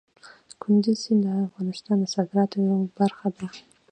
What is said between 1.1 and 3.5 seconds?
د افغانستان د صادراتو یوه برخه ده.